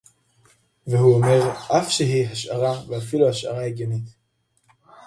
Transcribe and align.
"והוא 0.87 1.13
אומר: 1.15 1.51
"אף 1.79 1.89
שהיא 1.89 2.27
השערה 2.27 2.79
ואפילו 2.89 3.29
השערה 3.29 3.65
הגיונית" 3.65 4.05